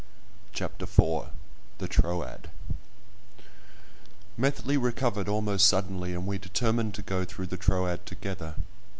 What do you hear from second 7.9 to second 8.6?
together.